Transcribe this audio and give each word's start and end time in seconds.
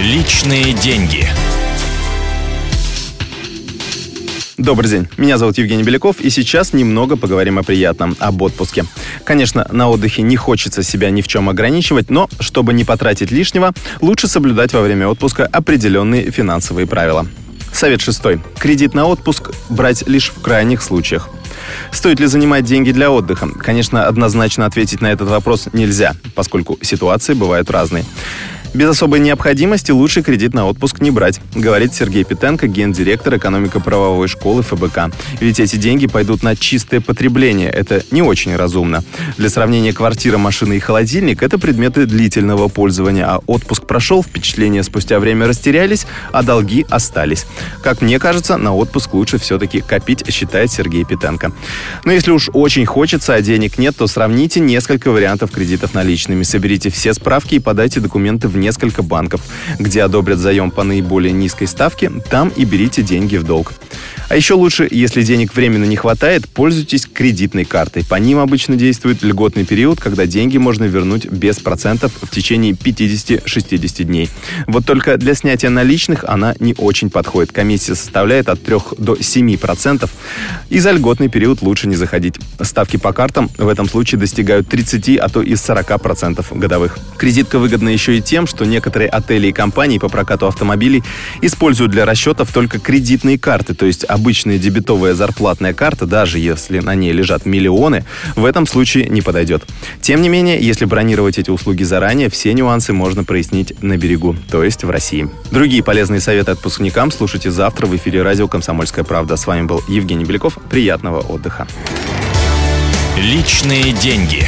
Личные 0.00 0.72
деньги. 0.72 1.28
Добрый 4.56 4.88
день, 4.88 5.08
меня 5.18 5.36
зовут 5.36 5.58
Евгений 5.58 5.82
Беляков, 5.82 6.20
и 6.20 6.30
сейчас 6.30 6.72
немного 6.72 7.16
поговорим 7.16 7.58
о 7.58 7.62
приятном, 7.62 8.16
об 8.18 8.40
отпуске. 8.40 8.86
Конечно, 9.24 9.68
на 9.70 9.90
отдыхе 9.90 10.22
не 10.22 10.36
хочется 10.36 10.82
себя 10.82 11.10
ни 11.10 11.20
в 11.20 11.28
чем 11.28 11.50
ограничивать, 11.50 12.08
но, 12.08 12.30
чтобы 12.38 12.72
не 12.72 12.84
потратить 12.84 13.30
лишнего, 13.30 13.74
лучше 14.00 14.26
соблюдать 14.26 14.72
во 14.72 14.80
время 14.80 15.06
отпуска 15.06 15.44
определенные 15.44 16.30
финансовые 16.30 16.86
правила. 16.86 17.26
Совет 17.70 18.00
шестой. 18.00 18.40
Кредит 18.58 18.94
на 18.94 19.04
отпуск 19.04 19.50
брать 19.68 20.08
лишь 20.08 20.30
в 20.30 20.40
крайних 20.40 20.80
случаях. 20.80 21.28
Стоит 21.92 22.20
ли 22.20 22.26
занимать 22.26 22.64
деньги 22.64 22.90
для 22.90 23.10
отдыха? 23.10 23.48
Конечно, 23.48 24.06
однозначно 24.06 24.64
ответить 24.64 25.02
на 25.02 25.12
этот 25.12 25.28
вопрос 25.28 25.68
нельзя, 25.74 26.14
поскольку 26.34 26.78
ситуации 26.80 27.34
бывают 27.34 27.70
разные. 27.70 28.06
Без 28.72 28.88
особой 28.88 29.18
необходимости 29.18 29.90
лучше 29.90 30.22
кредит 30.22 30.54
на 30.54 30.66
отпуск 30.66 31.00
не 31.00 31.10
брать, 31.10 31.40
говорит 31.56 31.92
Сергей 31.92 32.22
Питенко, 32.22 32.68
гендиректор 32.68 33.36
экономико-правовой 33.36 34.28
школы 34.28 34.62
ФБК. 34.62 35.12
Ведь 35.40 35.58
эти 35.58 35.74
деньги 35.74 36.06
пойдут 36.06 36.44
на 36.44 36.54
чистое 36.54 37.00
потребление. 37.00 37.68
Это 37.68 38.04
не 38.12 38.22
очень 38.22 38.54
разумно. 38.54 39.02
Для 39.36 39.50
сравнения, 39.50 39.92
квартира, 39.92 40.38
машина 40.38 40.74
и 40.74 40.78
холодильник– 40.78 41.42
это 41.42 41.58
предметы 41.58 42.06
длительного 42.06 42.68
пользования, 42.68 43.26
а 43.26 43.40
отпуск 43.48 43.86
прошел, 43.86 44.22
впечатления 44.22 44.84
спустя 44.84 45.18
время 45.18 45.48
растерялись, 45.48 46.06
а 46.30 46.44
долги 46.44 46.86
остались. 46.88 47.46
Как 47.82 48.02
мне 48.02 48.20
кажется, 48.20 48.56
на 48.56 48.72
отпуск 48.74 49.14
лучше 49.14 49.38
все-таки 49.38 49.80
копить, 49.80 50.24
считает 50.32 50.70
Сергей 50.70 51.04
Питенко. 51.04 51.50
Но 52.04 52.12
если 52.12 52.30
уж 52.30 52.48
очень 52.52 52.86
хочется, 52.86 53.34
а 53.34 53.42
денег 53.42 53.78
нет, 53.78 53.96
то 53.96 54.06
сравните 54.06 54.60
несколько 54.60 55.10
вариантов 55.10 55.50
кредитов 55.50 55.92
наличными. 55.92 56.44
Соберите 56.44 56.88
все 56.90 57.12
справки 57.14 57.56
и 57.56 57.58
подайте 57.58 57.98
документы 57.98 58.46
в 58.46 58.59
несколько 58.60 59.02
банков, 59.02 59.40
где 59.78 60.02
одобрят 60.02 60.38
заем 60.38 60.70
по 60.70 60.84
наиболее 60.84 61.32
низкой 61.32 61.66
ставке, 61.66 62.10
там 62.30 62.50
и 62.50 62.64
берите 62.64 63.02
деньги 63.02 63.36
в 63.36 63.44
долг. 63.44 63.72
А 64.28 64.36
еще 64.36 64.54
лучше, 64.54 64.88
если 64.90 65.22
денег 65.22 65.54
временно 65.54 65.84
не 65.84 65.96
хватает, 65.96 66.48
пользуйтесь 66.48 67.06
кредитной 67.06 67.64
картой. 67.64 68.04
По 68.04 68.14
ним 68.16 68.38
обычно 68.38 68.76
действует 68.76 69.22
льготный 69.22 69.64
период, 69.64 70.00
когда 70.00 70.26
деньги 70.26 70.58
можно 70.58 70.84
вернуть 70.84 71.26
без 71.26 71.58
процентов 71.58 72.12
в 72.20 72.28
течение 72.30 72.72
50-60 72.72 74.04
дней. 74.04 74.28
Вот 74.66 74.86
только 74.86 75.16
для 75.16 75.34
снятия 75.34 75.70
наличных 75.70 76.24
она 76.24 76.54
не 76.60 76.74
очень 76.78 77.10
подходит. 77.10 77.52
Комиссия 77.52 77.94
составляет 77.94 78.48
от 78.48 78.62
3 78.62 78.76
до 78.98 79.20
7 79.20 79.56
процентов. 79.58 80.10
И 80.68 80.78
за 80.78 80.92
льготный 80.92 81.28
период 81.28 81.62
лучше 81.62 81.88
не 81.88 81.96
заходить. 81.96 82.36
Ставки 82.60 82.96
по 82.96 83.12
картам 83.12 83.50
в 83.58 83.68
этом 83.68 83.88
случае 83.88 84.20
достигают 84.20 84.68
30, 84.68 85.18
а 85.18 85.28
то 85.28 85.42
и 85.42 85.56
40 85.56 86.00
процентов 86.00 86.56
годовых. 86.56 86.98
Кредитка 87.16 87.58
выгодна 87.58 87.88
еще 87.88 88.16
и 88.16 88.22
тем, 88.22 88.46
что 88.46 88.64
некоторые 88.64 89.08
отели 89.08 89.48
и 89.48 89.52
компании 89.52 89.98
по 89.98 90.08
прокату 90.08 90.46
автомобилей 90.46 91.02
используют 91.42 91.92
для 91.92 92.04
расчетов 92.04 92.52
только 92.52 92.78
кредитные 92.78 93.38
карты, 93.38 93.74
то 93.74 93.86
есть 94.00 94.04
обычная 94.08 94.58
дебетовая 94.58 95.14
зарплатная 95.14 95.74
карта, 95.74 96.06
даже 96.06 96.38
если 96.38 96.80
на 96.80 96.94
ней 96.94 97.12
лежат 97.12 97.46
миллионы, 97.46 98.04
в 98.36 98.44
этом 98.44 98.66
случае 98.66 99.08
не 99.08 99.22
подойдет. 99.22 99.62
Тем 100.00 100.22
не 100.22 100.28
менее, 100.28 100.58
если 100.60 100.84
бронировать 100.84 101.38
эти 101.38 101.50
услуги 101.50 101.82
заранее, 101.82 102.30
все 102.30 102.52
нюансы 102.52 102.92
можно 102.92 103.24
прояснить 103.24 103.82
на 103.82 103.96
берегу, 103.96 104.36
то 104.50 104.64
есть 104.64 104.84
в 104.84 104.90
России. 104.90 105.28
Другие 105.50 105.82
полезные 105.82 106.20
советы 106.20 106.52
отпускникам 106.52 107.10
слушайте 107.10 107.50
завтра 107.50 107.86
в 107.86 107.96
эфире 107.96 108.22
радио 108.22 108.48
«Комсомольская 108.48 109.04
правда». 109.04 109.36
С 109.36 109.46
вами 109.46 109.66
был 109.66 109.82
Евгений 109.88 110.24
Беляков. 110.24 110.58
Приятного 110.70 111.20
отдыха. 111.20 111.66
Личные 113.16 113.92
деньги. 113.92 114.46